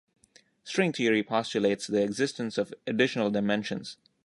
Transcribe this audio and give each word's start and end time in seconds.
String 0.63 0.91
theory 0.93 1.21
postulates 1.21 1.85
the 1.85 2.01
existence 2.01 2.57
of 2.57 2.73
additional 2.87 3.29
dimensions. 3.29 3.97